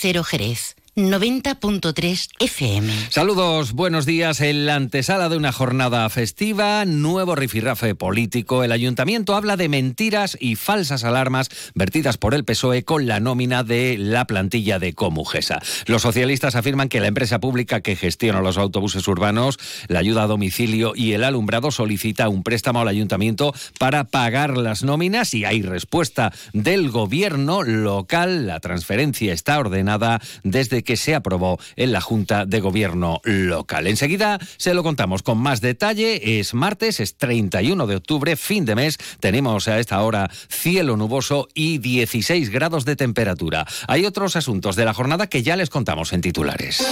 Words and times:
Cero 0.00 0.22
Jerez. 0.24 0.76
90.3 1.08 2.28
FM. 2.38 2.92
Saludos, 3.08 3.72
buenos 3.72 4.04
días. 4.04 4.40
En 4.40 4.66
la 4.66 4.74
antesala 4.74 5.28
de 5.28 5.36
una 5.36 5.50
jornada 5.50 6.08
festiva, 6.10 6.84
nuevo 6.84 7.34
rifirrafe 7.34 7.94
político, 7.94 8.62
el 8.64 8.72
ayuntamiento 8.72 9.34
habla 9.34 9.56
de 9.56 9.68
mentiras 9.68 10.36
y 10.38 10.56
falsas 10.56 11.04
alarmas 11.04 11.48
vertidas 11.74 12.18
por 12.18 12.34
el 12.34 12.44
PSOE 12.44 12.84
con 12.84 13.06
la 13.06 13.18
nómina 13.18 13.64
de 13.64 13.96
la 13.98 14.26
plantilla 14.26 14.78
de 14.78 14.92
Comujesa. 14.92 15.60
Los 15.86 16.02
socialistas 16.02 16.54
afirman 16.54 16.88
que 16.88 17.00
la 17.00 17.06
empresa 17.06 17.40
pública 17.40 17.80
que 17.80 17.96
gestiona 17.96 18.42
los 18.42 18.58
autobuses 18.58 19.08
urbanos, 19.08 19.58
la 19.88 20.00
ayuda 20.00 20.24
a 20.24 20.26
domicilio 20.26 20.92
y 20.94 21.12
el 21.12 21.24
alumbrado 21.24 21.70
solicita 21.70 22.28
un 22.28 22.42
préstamo 22.42 22.80
al 22.80 22.88
ayuntamiento 22.88 23.54
para 23.78 24.04
pagar 24.04 24.56
las 24.56 24.82
nóminas 24.82 25.32
y 25.34 25.44
hay 25.44 25.62
respuesta 25.62 26.32
del 26.52 26.90
gobierno 26.90 27.62
local. 27.62 28.46
La 28.46 28.60
transferencia 28.60 29.32
está 29.32 29.58
ordenada 29.58 30.20
desde 30.42 30.82
que 30.82 30.89
se 30.96 31.14
aprobó 31.14 31.58
en 31.76 31.92
la 31.92 32.00
Junta 32.00 32.46
de 32.46 32.60
Gobierno 32.60 33.20
local. 33.24 33.86
Enseguida 33.86 34.38
se 34.56 34.74
lo 34.74 34.82
contamos 34.82 35.22
con 35.22 35.38
más 35.38 35.60
detalle. 35.60 36.40
Es 36.40 36.54
martes, 36.54 37.00
es 37.00 37.16
31 37.16 37.86
de 37.86 37.96
octubre, 37.96 38.36
fin 38.36 38.64
de 38.64 38.74
mes. 38.74 38.98
Tenemos 39.20 39.68
a 39.68 39.78
esta 39.78 40.02
hora 40.02 40.30
cielo 40.48 40.96
nuboso 40.96 41.48
y 41.54 41.78
16 41.78 42.50
grados 42.50 42.84
de 42.84 42.96
temperatura. 42.96 43.66
Hay 43.88 44.04
otros 44.04 44.36
asuntos 44.36 44.76
de 44.76 44.84
la 44.84 44.94
jornada 44.94 45.26
que 45.28 45.42
ya 45.42 45.56
les 45.56 45.70
contamos 45.70 46.12
en 46.12 46.20
titulares. 46.20 46.86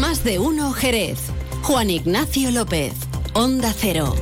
Más 0.00 0.24
de 0.24 0.38
uno 0.38 0.72
Jerez. 0.72 1.18
Juan 1.62 1.90
Ignacio 1.90 2.50
López. 2.50 2.94
Onda 3.34 3.74
Cero. 3.76 4.14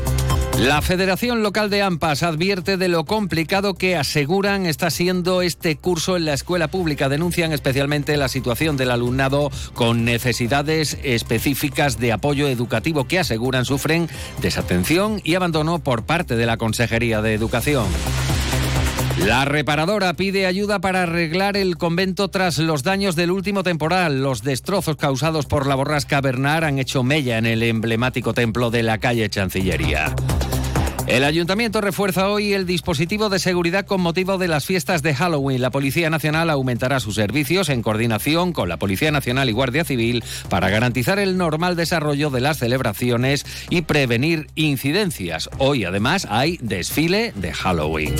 La 0.58 0.80
Federación 0.80 1.42
Local 1.42 1.68
de 1.68 1.82
AMPAS 1.82 2.22
advierte 2.22 2.78
de 2.78 2.88
lo 2.88 3.04
complicado 3.04 3.74
que 3.74 3.94
aseguran 3.94 4.64
está 4.64 4.90
siendo 4.90 5.42
este 5.42 5.76
curso 5.76 6.16
en 6.16 6.24
la 6.24 6.32
escuela 6.32 6.68
pública. 6.68 7.10
Denuncian 7.10 7.52
especialmente 7.52 8.16
la 8.16 8.28
situación 8.28 8.76
del 8.78 8.90
alumnado 8.90 9.50
con 9.74 10.04
necesidades 10.04 10.98
específicas 11.02 11.98
de 11.98 12.12
apoyo 12.12 12.48
educativo 12.48 13.06
que 13.06 13.18
aseguran 13.18 13.66
sufren 13.66 14.08
desatención 14.40 15.20
y 15.24 15.34
abandono 15.34 15.78
por 15.78 16.04
parte 16.04 16.36
de 16.36 16.46
la 16.46 16.56
Consejería 16.56 17.20
de 17.20 17.34
Educación. 17.34 17.86
La 19.24 19.44
reparadora 19.44 20.14
pide 20.14 20.46
ayuda 20.46 20.78
para 20.78 21.04
arreglar 21.04 21.56
el 21.56 21.78
convento 21.78 22.28
tras 22.28 22.58
los 22.58 22.82
daños 22.82 23.16
del 23.16 23.30
último 23.30 23.62
temporal. 23.62 24.22
Los 24.22 24.42
destrozos 24.42 24.96
causados 24.96 25.46
por 25.46 25.66
la 25.66 25.74
borrasca 25.74 26.20
Bernard 26.20 26.64
han 26.64 26.78
hecho 26.78 27.02
mella 27.02 27.38
en 27.38 27.46
el 27.46 27.62
emblemático 27.62 28.34
templo 28.34 28.70
de 28.70 28.82
la 28.82 28.98
calle 28.98 29.28
Chancillería. 29.30 30.14
El 31.06 31.22
ayuntamiento 31.22 31.80
refuerza 31.80 32.28
hoy 32.28 32.52
el 32.52 32.66
dispositivo 32.66 33.28
de 33.28 33.38
seguridad 33.38 33.86
con 33.86 34.00
motivo 34.00 34.38
de 34.38 34.48
las 34.48 34.66
fiestas 34.66 35.02
de 35.02 35.14
Halloween. 35.14 35.62
La 35.62 35.70
Policía 35.70 36.10
Nacional 36.10 36.50
aumentará 36.50 36.98
sus 36.98 37.14
servicios 37.14 37.68
en 37.68 37.80
coordinación 37.82 38.52
con 38.52 38.68
la 38.68 38.76
Policía 38.76 39.12
Nacional 39.12 39.48
y 39.48 39.52
Guardia 39.52 39.84
Civil 39.84 40.24
para 40.48 40.68
garantizar 40.68 41.20
el 41.20 41.36
normal 41.36 41.76
desarrollo 41.76 42.30
de 42.30 42.40
las 42.40 42.58
celebraciones 42.58 43.46
y 43.70 43.82
prevenir 43.82 44.48
incidencias. 44.56 45.48
Hoy 45.58 45.84
además 45.84 46.26
hay 46.28 46.58
desfile 46.60 47.32
de 47.36 47.52
Halloween. 47.52 48.14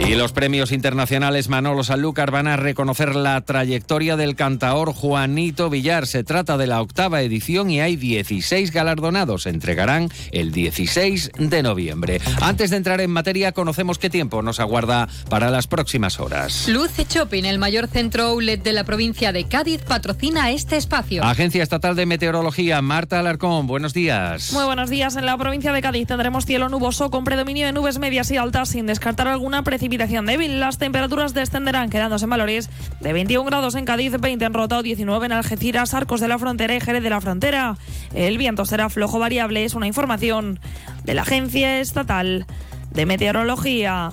Y 0.00 0.14
los 0.14 0.32
premios 0.32 0.72
internacionales 0.72 1.48
Manolo 1.48 1.82
Sanlúcar 1.82 2.30
van 2.30 2.46
a 2.46 2.56
reconocer 2.56 3.14
la 3.14 3.38
trayectoria 3.42 4.16
del 4.16 4.36
cantaor 4.36 4.94
Juanito 4.94 5.68
Villar. 5.68 6.06
Se 6.06 6.24
trata 6.24 6.56
de 6.56 6.66
la 6.66 6.80
octava 6.80 7.20
edición 7.20 7.68
y 7.70 7.80
hay 7.80 7.96
16 7.96 8.72
galardonados. 8.72 9.42
Se 9.42 9.50
entregarán 9.50 10.08
el 10.30 10.52
16 10.52 11.32
de 11.36 11.62
noviembre. 11.62 12.20
Antes 12.40 12.70
de 12.70 12.78
entrar 12.78 13.00
en 13.00 13.10
materia, 13.10 13.52
conocemos 13.52 13.98
qué 13.98 14.08
tiempo 14.08 14.40
nos 14.40 14.60
aguarda 14.60 15.08
para 15.28 15.50
las 15.50 15.66
próximas 15.66 16.20
horas. 16.20 16.68
Luce 16.68 17.04
Shopping, 17.06 17.44
el 17.44 17.58
mayor 17.58 17.88
centro 17.88 18.28
outlet 18.28 18.62
de 18.62 18.72
la 18.72 18.84
provincia 18.84 19.32
de 19.32 19.44
Cádiz, 19.44 19.82
patrocina 19.82 20.50
este 20.52 20.76
espacio. 20.76 21.22
Agencia 21.24 21.62
Estatal 21.62 21.96
de 21.96 22.06
Meteorología, 22.06 22.80
Marta 22.80 23.18
Alarcón, 23.18 23.66
buenos 23.66 23.92
días. 23.92 24.52
Muy 24.52 24.64
buenos 24.64 24.88
días. 24.88 25.16
En 25.16 25.26
la 25.26 25.36
provincia 25.36 25.72
de 25.72 25.82
Cádiz 25.82 26.06
tendremos 26.06 26.46
cielo 26.46 26.68
nuboso 26.68 27.10
con 27.10 27.24
predominio 27.24 27.66
de 27.66 27.72
nubes 27.72 27.98
medias 27.98 28.30
y 28.30 28.38
altas 28.38 28.70
sin 28.70 28.86
descartar 28.86 29.28
alguna 29.28 29.64
precipitación 29.64 29.87
débil. 29.88 30.60
Las 30.60 30.78
temperaturas 30.78 31.34
descenderán 31.34 31.90
quedándose 31.90 32.24
en 32.24 32.30
valores 32.30 32.70
de 33.00 33.12
21 33.12 33.44
grados 33.44 33.74
en 33.74 33.84
Cádiz, 33.84 34.12
20 34.20 34.44
en 34.44 34.54
Rota 34.54 34.82
19 34.82 35.26
en 35.26 35.32
Algeciras, 35.32 35.94
Arcos 35.94 36.20
de 36.20 36.28
la 36.28 36.38
Frontera 36.38 36.74
y 36.74 36.80
Jerez 36.80 37.02
de 37.02 37.10
la 37.10 37.20
Frontera. 37.20 37.76
El 38.14 38.38
viento 38.38 38.64
será 38.64 38.90
flojo 38.90 39.18
variable, 39.18 39.64
es 39.64 39.74
una 39.74 39.86
información 39.86 40.60
de 41.04 41.14
la 41.14 41.22
Agencia 41.22 41.80
Estatal 41.80 42.46
de 42.90 43.06
Meteorología. 43.06 44.12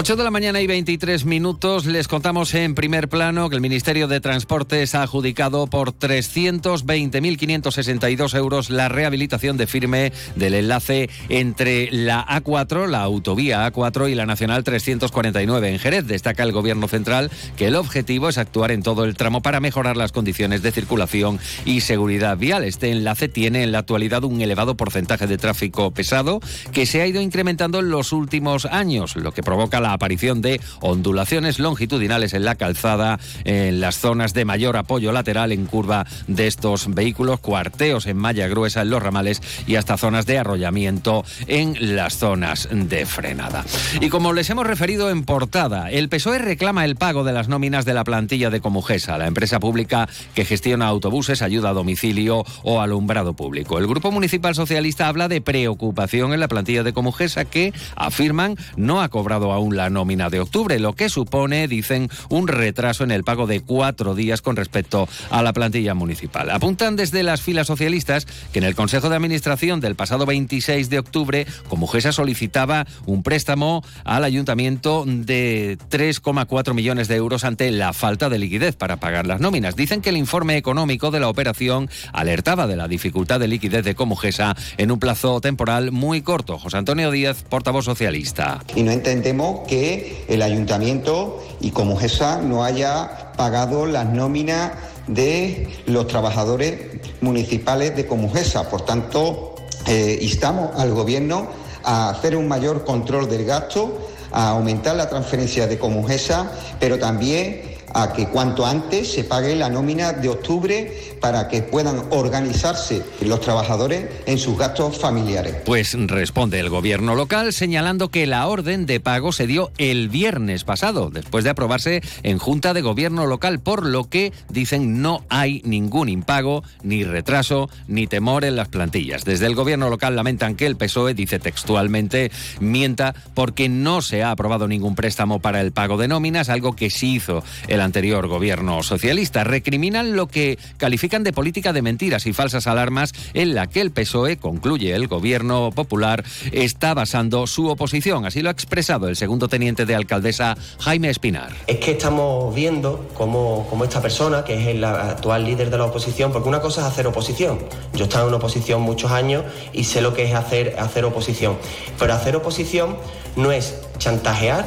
8 0.00 0.14
de 0.14 0.22
la 0.22 0.30
mañana 0.30 0.60
y 0.60 0.68
23 0.68 1.24
minutos 1.24 1.84
les 1.84 2.06
contamos 2.06 2.54
en 2.54 2.76
primer 2.76 3.08
plano 3.08 3.50
que 3.50 3.56
el 3.56 3.60
Ministerio 3.60 4.06
de 4.06 4.20
Transportes 4.20 4.94
ha 4.94 5.02
adjudicado 5.02 5.66
por 5.66 5.90
320.562 5.90 8.36
euros 8.36 8.70
la 8.70 8.88
rehabilitación 8.88 9.56
de 9.56 9.66
firme 9.66 10.12
del 10.36 10.54
enlace 10.54 11.10
entre 11.28 11.90
la 11.90 12.24
A4, 12.24 12.86
la 12.86 13.02
autovía 13.02 13.68
A4 13.68 14.08
y 14.08 14.14
la 14.14 14.24
Nacional 14.24 14.62
349 14.62 15.68
en 15.68 15.80
Jerez. 15.80 16.06
Destaca 16.06 16.44
el 16.44 16.52
Gobierno 16.52 16.86
Central 16.86 17.32
que 17.56 17.66
el 17.66 17.74
objetivo 17.74 18.28
es 18.28 18.38
actuar 18.38 18.70
en 18.70 18.84
todo 18.84 19.04
el 19.04 19.16
tramo 19.16 19.42
para 19.42 19.58
mejorar 19.58 19.96
las 19.96 20.12
condiciones 20.12 20.62
de 20.62 20.70
circulación 20.70 21.40
y 21.64 21.80
seguridad 21.80 22.36
vial. 22.36 22.62
Este 22.62 22.92
enlace 22.92 23.26
tiene 23.26 23.64
en 23.64 23.72
la 23.72 23.80
actualidad 23.80 24.22
un 24.22 24.40
elevado 24.40 24.76
porcentaje 24.76 25.26
de 25.26 25.38
tráfico 25.38 25.90
pesado 25.90 26.38
que 26.72 26.86
se 26.86 27.02
ha 27.02 27.06
ido 27.08 27.20
incrementando 27.20 27.80
en 27.80 27.90
los 27.90 28.12
últimos 28.12 28.64
años, 28.64 29.16
lo 29.16 29.32
que 29.32 29.42
provoca 29.42 29.80
la 29.80 29.87
aparición 29.92 30.42
de 30.42 30.60
ondulaciones 30.80 31.58
longitudinales 31.58 32.34
en 32.34 32.44
la 32.44 32.54
calzada, 32.54 33.18
en 33.44 33.80
las 33.80 33.98
zonas 33.98 34.34
de 34.34 34.44
mayor 34.44 34.76
apoyo 34.76 35.12
lateral 35.12 35.52
en 35.52 35.66
curva 35.66 36.06
de 36.26 36.46
estos 36.46 36.94
vehículos, 36.94 37.40
cuarteos 37.40 38.06
en 38.06 38.16
malla 38.16 38.48
gruesa 38.48 38.82
en 38.82 38.90
los 38.90 39.02
ramales 39.02 39.42
y 39.66 39.76
hasta 39.76 39.96
zonas 39.96 40.26
de 40.26 40.38
arrollamiento 40.38 41.24
en 41.46 41.96
las 41.96 42.18
zonas 42.18 42.68
de 42.70 43.06
frenada. 43.06 43.64
Y 44.00 44.08
como 44.08 44.32
les 44.32 44.50
hemos 44.50 44.66
referido 44.66 45.10
en 45.10 45.24
portada, 45.24 45.90
el 45.90 46.08
PSOE 46.08 46.38
reclama 46.38 46.84
el 46.84 46.96
pago 46.96 47.24
de 47.24 47.32
las 47.32 47.48
nóminas 47.48 47.84
de 47.84 47.94
la 47.94 48.04
plantilla 48.04 48.50
de 48.50 48.60
Comujesa, 48.60 49.18
la 49.18 49.26
empresa 49.26 49.60
pública 49.60 50.08
que 50.34 50.44
gestiona 50.44 50.86
autobuses, 50.86 51.42
ayuda 51.42 51.70
a 51.70 51.74
domicilio 51.74 52.44
o 52.62 52.80
alumbrado 52.80 53.34
público. 53.34 53.78
El 53.78 53.86
Grupo 53.86 54.10
Municipal 54.10 54.54
Socialista 54.54 55.08
habla 55.08 55.28
de 55.28 55.40
preocupación 55.40 56.32
en 56.32 56.40
la 56.40 56.48
plantilla 56.48 56.82
de 56.82 56.92
Comujesa 56.92 57.44
que, 57.44 57.72
afirman, 57.96 58.56
no 58.76 59.02
ha 59.02 59.08
cobrado 59.08 59.52
aún 59.52 59.76
la 59.78 59.88
nómina 59.90 60.28
de 60.28 60.40
octubre, 60.40 60.78
lo 60.78 60.92
que 60.92 61.08
supone, 61.08 61.68
dicen, 61.68 62.10
un 62.28 62.48
retraso 62.48 63.04
en 63.04 63.12
el 63.12 63.24
pago 63.24 63.46
de 63.46 63.60
cuatro 63.60 64.14
días 64.14 64.42
con 64.42 64.56
respecto 64.56 65.08
a 65.30 65.42
la 65.42 65.52
plantilla 65.52 65.94
municipal. 65.94 66.50
Apuntan 66.50 66.96
desde 66.96 67.22
las 67.22 67.40
filas 67.40 67.68
socialistas 67.68 68.26
que 68.52 68.58
en 68.58 68.64
el 68.64 68.74
Consejo 68.74 69.08
de 69.08 69.16
Administración 69.16 69.80
del 69.80 69.94
pasado 69.94 70.26
26 70.26 70.90
de 70.90 70.98
octubre, 70.98 71.46
Comujesa 71.68 72.12
solicitaba 72.12 72.86
un 73.06 73.22
préstamo 73.22 73.84
al 74.04 74.24
ayuntamiento 74.24 75.04
de 75.06 75.78
3,4 75.90 76.74
millones 76.74 77.06
de 77.08 77.16
euros 77.16 77.44
ante 77.44 77.70
la 77.70 77.92
falta 77.92 78.28
de 78.28 78.38
liquidez 78.38 78.74
para 78.74 78.96
pagar 78.96 79.26
las 79.26 79.40
nóminas. 79.40 79.76
Dicen 79.76 80.00
que 80.00 80.10
el 80.10 80.16
informe 80.16 80.56
económico 80.56 81.10
de 81.10 81.20
la 81.20 81.28
operación 81.28 81.88
alertaba 82.12 82.66
de 82.66 82.76
la 82.76 82.88
dificultad 82.88 83.38
de 83.38 83.46
liquidez 83.48 83.84
de 83.84 83.94
Comujesa 83.94 84.56
en 84.76 84.90
un 84.90 84.98
plazo 84.98 85.40
temporal 85.40 85.92
muy 85.92 86.22
corto. 86.22 86.58
José 86.58 86.78
Antonio 86.78 87.12
Díaz, 87.12 87.44
portavoz 87.48 87.84
socialista. 87.84 88.64
Y 88.74 88.82
no 88.82 88.90
entendemos 88.90 89.57
que 89.66 90.24
el 90.28 90.42
ayuntamiento 90.42 91.42
y 91.60 91.70
Comujesa 91.70 92.40
no 92.42 92.64
haya 92.64 93.32
pagado 93.36 93.86
las 93.86 94.06
nóminas 94.06 94.72
de 95.06 95.68
los 95.86 96.06
trabajadores 96.06 96.80
municipales 97.20 97.96
de 97.96 98.06
Comujesa. 98.06 98.68
Por 98.68 98.82
tanto, 98.82 99.54
eh, 99.86 100.18
instamos 100.20 100.70
al 100.76 100.92
Gobierno 100.92 101.48
a 101.84 102.10
hacer 102.10 102.36
un 102.36 102.48
mayor 102.48 102.84
control 102.84 103.28
del 103.28 103.44
gasto, 103.44 103.98
a 104.30 104.50
aumentar 104.50 104.96
la 104.96 105.08
transferencia 105.08 105.66
de 105.66 105.78
Comujesa, 105.78 106.50
pero 106.78 106.98
también 106.98 107.67
a 107.94 108.12
que 108.12 108.28
cuanto 108.28 108.66
antes 108.66 109.12
se 109.12 109.24
pague 109.24 109.54
la 109.56 109.68
nómina 109.68 110.12
de 110.12 110.28
octubre 110.28 111.16
para 111.20 111.48
que 111.48 111.62
puedan 111.62 112.04
organizarse 112.10 113.02
los 113.20 113.40
trabajadores 113.40 114.06
en 114.26 114.38
sus 114.38 114.56
gastos 114.56 114.98
familiares. 114.98 115.56
Pues 115.64 115.94
responde 115.94 116.60
el 116.60 116.70
gobierno 116.70 117.14
local 117.14 117.52
señalando 117.52 118.10
que 118.10 118.26
la 118.26 118.46
orden 118.46 118.86
de 118.86 119.00
pago 119.00 119.32
se 119.32 119.46
dio 119.46 119.70
el 119.78 120.08
viernes 120.08 120.64
pasado, 120.64 121.10
después 121.10 121.44
de 121.44 121.50
aprobarse 121.50 122.02
en 122.22 122.38
Junta 122.38 122.74
de 122.74 122.82
Gobierno 122.82 123.26
local, 123.26 123.60
por 123.60 123.84
lo 123.84 124.04
que 124.04 124.32
dicen 124.48 125.02
no 125.02 125.24
hay 125.28 125.62
ningún 125.64 126.08
impago, 126.08 126.62
ni 126.82 127.04
retraso, 127.04 127.68
ni 127.86 128.06
temor 128.06 128.44
en 128.44 128.56
las 128.56 128.68
plantillas. 128.68 129.24
Desde 129.24 129.46
el 129.46 129.54
gobierno 129.54 129.90
local 129.90 130.16
lamentan 130.16 130.54
que 130.54 130.66
el 130.66 130.76
PSOE, 130.76 131.14
dice 131.14 131.38
textualmente, 131.38 132.30
mienta 132.60 133.14
porque 133.34 133.68
no 133.68 134.02
se 134.02 134.22
ha 134.22 134.30
aprobado 134.30 134.68
ningún 134.68 134.94
préstamo 134.94 135.40
para 135.40 135.60
el 135.60 135.72
pago 135.72 135.96
de 135.96 136.08
nóminas, 136.08 136.48
algo 136.48 136.74
que 136.74 136.90
sí 136.90 137.14
hizo 137.14 137.42
el 137.66 137.77
anterior 137.80 138.26
gobierno 138.26 138.82
socialista. 138.82 139.44
Recriminan 139.44 140.16
lo 140.16 140.26
que 140.26 140.58
califican 140.76 141.24
de 141.24 141.32
política 141.32 141.72
de 141.72 141.82
mentiras 141.82 142.26
y 142.26 142.32
falsas 142.32 142.66
alarmas 142.66 143.12
en 143.34 143.54
la 143.54 143.66
que 143.66 143.80
el 143.80 143.90
PSOE, 143.90 144.36
concluye 144.36 144.94
el 144.94 145.08
gobierno 145.08 145.70
popular, 145.70 146.24
está 146.52 146.94
basando 146.94 147.46
su 147.46 147.68
oposición. 147.68 148.26
Así 148.26 148.42
lo 148.42 148.48
ha 148.48 148.52
expresado 148.52 149.08
el 149.08 149.16
segundo 149.16 149.48
teniente 149.48 149.86
de 149.86 149.94
alcaldesa 149.94 150.56
Jaime 150.80 151.10
Espinar. 151.10 151.52
Es 151.66 151.78
que 151.78 151.92
estamos 151.92 152.54
viendo 152.54 153.08
cómo, 153.14 153.66
cómo 153.68 153.84
esta 153.84 154.00
persona, 154.00 154.44
que 154.44 154.54
es 154.54 154.66
el 154.68 154.84
actual 154.84 155.44
líder 155.44 155.70
de 155.70 155.78
la 155.78 155.84
oposición, 155.84 156.32
porque 156.32 156.48
una 156.48 156.60
cosa 156.60 156.82
es 156.82 156.86
hacer 156.88 157.06
oposición. 157.06 157.58
Yo 157.94 158.04
he 158.04 158.08
estado 158.08 158.28
en 158.28 158.34
oposición 158.34 158.82
muchos 158.82 159.10
años 159.10 159.44
y 159.72 159.84
sé 159.84 160.00
lo 160.00 160.14
que 160.14 160.24
es 160.24 160.34
hacer, 160.34 160.76
hacer 160.78 161.04
oposición. 161.04 161.56
Pero 161.98 162.14
hacer 162.14 162.36
oposición 162.36 162.96
no 163.36 163.52
es 163.52 163.74
chantajear, 163.98 164.66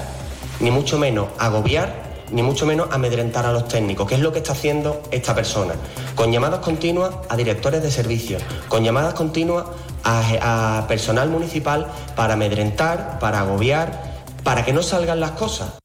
ni 0.59 0.71
mucho 0.71 0.97
menos 0.97 1.27
agobiar 1.39 2.10
ni 2.31 2.43
mucho 2.43 2.65
menos 2.65 2.87
amedrentar 2.91 3.45
a 3.45 3.51
los 3.51 3.67
técnicos, 3.67 4.07
que 4.07 4.15
es 4.15 4.21
lo 4.21 4.31
que 4.31 4.39
está 4.39 4.53
haciendo 4.53 5.01
esta 5.11 5.35
persona, 5.35 5.73
con 6.15 6.31
llamadas 6.31 6.59
continuas 6.59 7.11
a 7.29 7.35
directores 7.35 7.83
de 7.83 7.91
servicios, 7.91 8.41
con 8.67 8.83
llamadas 8.83 9.13
continuas 9.13 9.65
a, 10.03 10.85
personal 10.87 11.29
municipal 11.29 11.87
para 12.15 12.33
amedrentar, 12.33 13.19
para 13.19 13.41
agobiar, 13.41 14.23
para 14.43 14.65
que 14.65 14.73
no 14.73 14.81
salgan 14.81 15.19
las 15.19 15.31
cosas. 15.31 15.80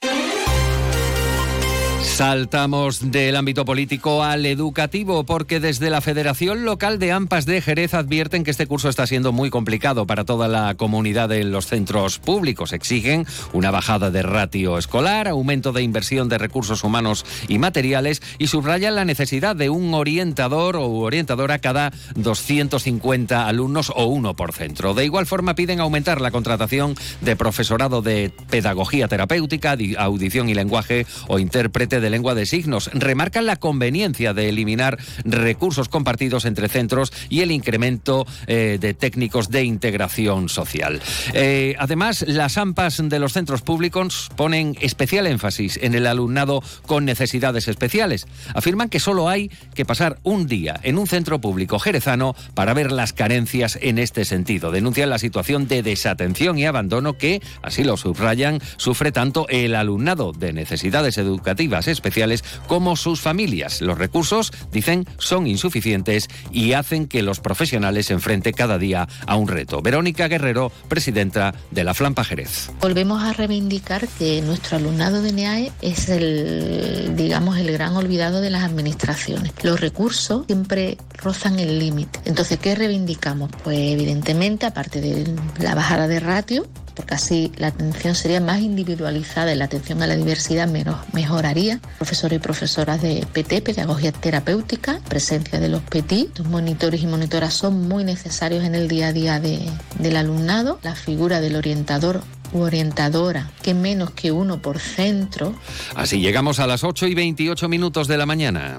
Saltamos 2.16 3.12
del 3.12 3.36
ámbito 3.36 3.66
político 3.66 4.22
al 4.22 4.46
educativo 4.46 5.24
porque 5.24 5.60
desde 5.60 5.90
la 5.90 6.00
Federación 6.00 6.64
Local 6.64 6.98
de 6.98 7.12
AMPAS 7.12 7.44
de 7.44 7.60
Jerez 7.60 7.92
advierten 7.92 8.42
que 8.42 8.52
este 8.52 8.66
curso 8.66 8.88
está 8.88 9.06
siendo 9.06 9.32
muy 9.32 9.50
complicado 9.50 10.06
para 10.06 10.24
toda 10.24 10.48
la 10.48 10.74
comunidad 10.76 11.30
en 11.32 11.52
los 11.52 11.66
centros 11.66 12.18
públicos. 12.18 12.72
Exigen 12.72 13.26
una 13.52 13.70
bajada 13.70 14.10
de 14.10 14.22
ratio 14.22 14.78
escolar, 14.78 15.28
aumento 15.28 15.72
de 15.72 15.82
inversión 15.82 16.30
de 16.30 16.38
recursos 16.38 16.84
humanos 16.84 17.26
y 17.48 17.58
materiales 17.58 18.22
y 18.38 18.46
subrayan 18.46 18.94
la 18.94 19.04
necesidad 19.04 19.54
de 19.54 19.68
un 19.68 19.92
orientador 19.92 20.76
o 20.76 20.88
orientadora 20.88 21.58
cada 21.58 21.92
250 22.14 23.46
alumnos 23.46 23.92
o 23.94 24.06
uno 24.06 24.34
por 24.34 24.54
centro. 24.54 24.94
De 24.94 25.04
igual 25.04 25.26
forma 25.26 25.54
piden 25.54 25.80
aumentar 25.80 26.22
la 26.22 26.30
contratación 26.30 26.94
de 27.20 27.36
profesorado 27.36 28.00
de 28.00 28.32
pedagogía 28.48 29.06
terapéutica, 29.06 29.76
audición 29.98 30.48
y 30.48 30.54
lenguaje 30.54 31.04
o 31.28 31.38
intérprete 31.38 32.00
de 32.00 32.05
lengua 32.10 32.34
de 32.34 32.46
signos. 32.46 32.90
Remarcan 32.92 33.46
la 33.46 33.56
conveniencia 33.56 34.34
de 34.34 34.48
eliminar 34.48 34.98
recursos 35.24 35.88
compartidos 35.88 36.44
entre 36.44 36.68
centros 36.68 37.12
y 37.28 37.40
el 37.40 37.50
incremento 37.50 38.26
eh, 38.46 38.78
de 38.80 38.94
técnicos 38.94 39.50
de 39.50 39.64
integración 39.64 40.48
social. 40.48 41.00
Eh, 41.32 41.74
además, 41.78 42.24
las 42.26 42.58
AMPAs 42.58 43.02
de 43.08 43.18
los 43.18 43.32
centros 43.32 43.62
públicos 43.62 44.30
ponen 44.36 44.76
especial 44.80 45.26
énfasis 45.26 45.78
en 45.82 45.94
el 45.94 46.06
alumnado 46.06 46.62
con 46.86 47.04
necesidades 47.04 47.68
especiales. 47.68 48.26
Afirman 48.54 48.88
que 48.88 49.00
solo 49.00 49.28
hay 49.28 49.50
que 49.74 49.84
pasar 49.84 50.18
un 50.22 50.46
día 50.46 50.80
en 50.82 50.98
un 50.98 51.06
centro 51.06 51.40
público 51.40 51.78
jerezano 51.78 52.34
para 52.54 52.74
ver 52.74 52.92
las 52.92 53.12
carencias 53.12 53.78
en 53.80 53.98
este 53.98 54.24
sentido. 54.24 54.70
Denuncian 54.70 55.10
la 55.10 55.18
situación 55.18 55.68
de 55.68 55.82
desatención 55.82 56.58
y 56.58 56.66
abandono 56.66 57.14
que, 57.14 57.42
así 57.62 57.84
lo 57.84 57.96
subrayan, 57.96 58.60
sufre 58.76 59.12
tanto 59.12 59.46
el 59.48 59.74
alumnado 59.74 60.32
de 60.32 60.52
necesidades 60.52 61.18
educativas 61.18 61.88
especiales 61.96 62.44
como 62.66 62.96
sus 62.96 63.20
familias. 63.20 63.80
Los 63.80 63.98
recursos, 63.98 64.52
dicen, 64.72 65.06
son 65.18 65.46
insuficientes 65.46 66.28
y 66.52 66.72
hacen 66.72 67.06
que 67.06 67.22
los 67.22 67.40
profesionales 67.40 68.06
se 68.06 68.14
enfrenten 68.14 68.52
cada 68.52 68.78
día 68.78 69.08
a 69.26 69.36
un 69.36 69.48
reto. 69.48 69.82
Verónica 69.82 70.28
Guerrero, 70.28 70.72
presidenta 70.88 71.54
de 71.70 71.84
la 71.84 71.94
Flampa 71.94 72.24
Jerez. 72.24 72.70
Volvemos 72.80 73.22
a 73.22 73.32
reivindicar 73.32 74.08
que 74.18 74.42
nuestro 74.42 74.76
alumnado 74.76 75.22
de 75.22 75.32
NEAE 75.32 75.72
es 75.82 76.08
el, 76.08 77.14
digamos, 77.16 77.58
el 77.58 77.72
gran 77.72 77.96
olvidado 77.96 78.40
de 78.40 78.50
las 78.50 78.64
administraciones. 78.64 79.52
Los 79.62 79.80
recursos 79.80 80.46
siempre 80.46 80.98
rozan 81.14 81.58
el 81.58 81.78
límite. 81.78 82.20
Entonces, 82.24 82.58
¿qué 82.58 82.74
reivindicamos? 82.74 83.50
Pues 83.64 83.78
evidentemente, 83.78 84.66
aparte 84.66 85.00
de 85.00 85.34
la 85.58 85.74
bajada 85.74 86.08
de 86.08 86.20
ratio, 86.20 86.66
porque 86.96 87.14
así 87.14 87.52
la 87.58 87.68
atención 87.68 88.14
sería 88.14 88.40
más 88.40 88.60
individualizada 88.60 89.52
y 89.52 89.56
la 89.56 89.66
atención 89.66 90.02
a 90.02 90.06
la 90.06 90.16
diversidad 90.16 90.68
mejoraría. 91.12 91.78
Profesores 91.98 92.38
y 92.38 92.40
profesoras 92.40 93.02
de 93.02 93.26
PT, 93.32 93.60
pedagogía 93.60 94.10
terapéutica, 94.10 95.00
presencia 95.08 95.60
de 95.60 95.68
los 95.68 95.82
PETI, 95.82 96.30
los 96.38 96.48
monitores 96.48 97.02
y 97.02 97.06
monitoras 97.06 97.54
son 97.54 97.86
muy 97.86 98.02
necesarios 98.02 98.64
en 98.64 98.74
el 98.74 98.88
día 98.88 99.08
a 99.08 99.12
día 99.12 99.40
del 99.40 100.16
alumnado. 100.16 100.80
La 100.82 100.94
figura 100.94 101.40
del 101.40 101.56
orientador 101.56 102.22
u 102.52 102.60
orientadora, 102.62 103.50
que 103.62 103.74
menos 103.74 104.10
que 104.12 104.32
uno 104.32 104.62
por 104.62 104.78
centro. 104.78 105.54
Así 105.94 106.20
llegamos 106.20 106.58
a 106.60 106.66
las 106.66 106.82
8 106.82 107.06
y 107.08 107.14
28 107.14 107.68
minutos 107.68 108.08
de 108.08 108.16
la 108.16 108.24
mañana. 108.24 108.78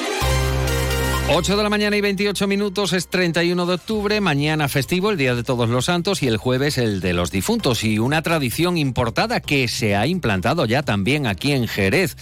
8 1.33 1.55
de 1.55 1.63
la 1.63 1.69
mañana 1.69 1.95
y 1.95 2.01
28 2.01 2.45
minutos 2.45 2.91
es 2.91 3.07
31 3.07 3.65
de 3.65 3.75
octubre, 3.75 4.19
mañana 4.19 4.67
festivo, 4.67 5.11
el 5.11 5.17
Día 5.17 5.33
de 5.33 5.45
Todos 5.45 5.69
los 5.69 5.85
Santos 5.85 6.21
y 6.23 6.27
el 6.27 6.35
jueves 6.35 6.77
el 6.77 6.99
de 6.99 7.13
los 7.13 7.31
difuntos 7.31 7.85
y 7.85 7.99
una 7.99 8.21
tradición 8.21 8.77
importada 8.77 9.39
que 9.39 9.69
se 9.69 9.95
ha 9.95 10.07
implantado 10.07 10.65
ya 10.65 10.83
también 10.83 11.27
aquí 11.27 11.53
en 11.53 11.69
Jerez. 11.69 12.17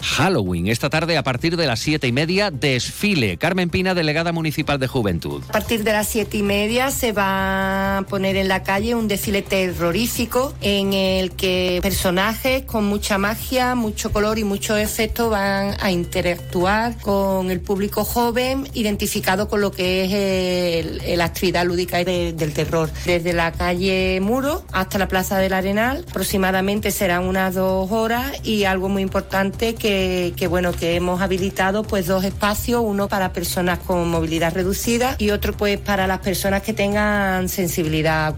Halloween, 0.00 0.68
esta 0.68 0.90
tarde 0.90 1.16
a 1.16 1.22
partir 1.22 1.56
de 1.56 1.66
las 1.66 1.80
siete 1.80 2.06
y 2.06 2.12
media, 2.12 2.50
desfile. 2.50 3.36
Carmen 3.38 3.70
Pina, 3.70 3.94
delegada 3.94 4.32
municipal 4.32 4.78
de 4.78 4.86
Juventud. 4.86 5.42
A 5.48 5.52
partir 5.52 5.82
de 5.82 5.92
las 5.92 6.08
siete 6.08 6.38
y 6.38 6.42
media 6.42 6.90
se 6.90 7.12
va 7.12 7.98
a 7.98 8.02
poner 8.02 8.36
en 8.36 8.48
la 8.48 8.62
calle 8.62 8.94
un 8.94 9.08
desfile 9.08 9.42
terrorífico 9.42 10.54
en 10.60 10.92
el 10.92 11.32
que 11.32 11.80
personajes 11.82 12.64
con 12.64 12.84
mucha 12.84 13.18
magia, 13.18 13.74
mucho 13.74 14.12
color 14.12 14.38
y 14.38 14.44
muchos 14.44 14.78
efectos 14.78 15.30
van 15.30 15.74
a 15.80 15.90
interactuar 15.90 16.98
con 16.98 17.50
el 17.50 17.60
público 17.60 18.04
joven 18.04 18.53
identificado 18.74 19.48
con 19.48 19.60
lo 19.60 19.70
que 19.70 20.80
es 21.04 21.16
la 21.18 21.24
actividad 21.24 21.64
lúdica 21.64 22.02
del 22.04 22.52
terror. 22.52 22.90
Desde 23.04 23.32
la 23.32 23.52
calle 23.52 24.20
Muro 24.20 24.64
hasta 24.72 24.98
la 24.98 25.08
Plaza 25.08 25.38
del 25.38 25.52
Arenal, 25.52 26.04
aproximadamente 26.08 26.90
serán 26.90 27.24
unas 27.24 27.54
dos 27.54 27.90
horas 27.90 28.32
y 28.44 28.64
algo 28.64 28.88
muy 28.88 29.02
importante 29.02 29.74
que 29.74 30.46
bueno 30.48 30.72
que 30.72 30.96
hemos 30.96 31.20
habilitado 31.20 31.82
pues 31.82 32.06
dos 32.06 32.24
espacios, 32.24 32.82
uno 32.84 33.08
para 33.08 33.32
personas 33.32 33.78
con 33.78 34.08
movilidad 34.08 34.54
reducida 34.54 35.16
y 35.18 35.30
otro 35.30 35.56
pues 35.56 35.78
para 35.78 36.06
las 36.06 36.20
personas 36.20 36.62
que 36.62 36.72
tengan 36.72 37.48
sensibilidad. 37.48 38.34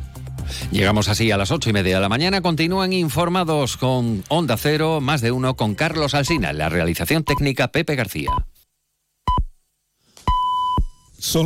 Llegamos 0.70 1.08
así 1.08 1.30
a 1.30 1.36
las 1.36 1.50
ocho 1.50 1.70
y 1.70 1.72
media 1.72 1.96
de 1.96 2.00
la 2.00 2.08
mañana. 2.08 2.40
Continúan 2.40 2.92
informados 2.92 3.76
con 3.76 4.22
Onda 4.28 4.56
Cero, 4.56 5.00
más 5.00 5.20
de 5.20 5.32
uno 5.32 5.56
con 5.56 5.74
Carlos 5.74 6.14
Alsina, 6.14 6.52
la 6.52 6.68
realización 6.68 7.24
técnica 7.24 7.68
Pepe 7.68 7.96
García. 7.96 8.30
Son 11.18 11.44